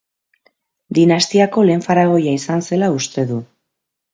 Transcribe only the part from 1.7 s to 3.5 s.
faraoia izan zela uste du.